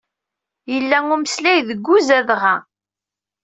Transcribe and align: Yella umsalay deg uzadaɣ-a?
Yella 0.71 0.97
umsalay 1.15 1.59
deg 1.69 1.85
uzadaɣ-a? 1.95 2.55